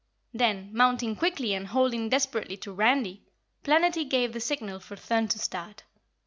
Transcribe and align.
Then, 0.33 0.71
mounting 0.73 1.15
quickly 1.15 1.53
and 1.53 1.67
holding 1.67 2.09
desperately 2.09 2.57
to 2.57 2.71
Randy, 2.73 3.21
Planetty 3.63 4.09
gave 4.09 4.33
the 4.33 4.39
signal 4.39 4.79
for 4.79 4.95
Thun 4.95 5.27
to 5.27 5.37
start. 5.37 5.83